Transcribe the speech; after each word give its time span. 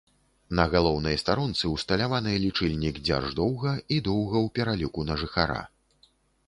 На 0.59 0.63
галоўнай 0.75 1.19
старонцы 1.23 1.65
ўсталяваны 1.75 2.33
лічыльнік 2.47 2.95
дзярждоўга 3.05 3.71
і 3.95 4.03
доўга 4.09 4.35
ў 4.45 4.55
пераліку 4.59 4.99
на 5.13 5.21
жыхара. 5.25 5.61